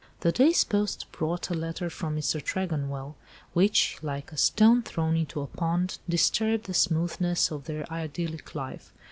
[0.21, 2.41] The day's post brought a letter from Mr.
[2.43, 3.13] Tregonwell,
[3.53, 8.91] which, like a stone thrown into a pond, disturbed the smoothness of their idyllic life.